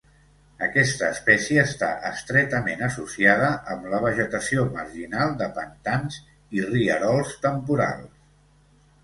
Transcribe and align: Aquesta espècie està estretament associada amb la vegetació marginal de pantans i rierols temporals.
Aquesta 0.67 1.09
espècie 1.15 1.65
està 1.71 1.89
estretament 2.11 2.81
associada 2.87 3.51
amb 3.75 3.85
la 3.93 4.01
vegetació 4.07 4.65
marginal 4.79 5.37
de 5.43 5.51
pantans 5.61 6.19
i 6.61 6.65
rierols 6.73 7.39
temporals. 7.47 8.19